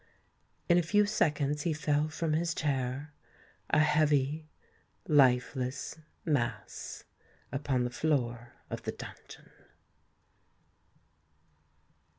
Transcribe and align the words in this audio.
In 0.67 0.79
a 0.79 0.81
few 0.81 1.05
seconds 1.05 1.61
he 1.61 1.73
fell 1.73 2.07
from 2.09 2.33
his 2.33 2.55
chair—a 2.55 3.77
heavy, 3.79 4.49
lifeless 5.07 5.99
mass—upon 6.25 7.83
the 7.83 7.91
floor 7.91 8.53
of 8.71 8.81
the 8.81 8.93
dungeon. 8.93 9.51